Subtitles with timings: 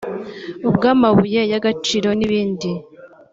[0.67, 2.69] ubw’amabuye y’agaciro n’ibindi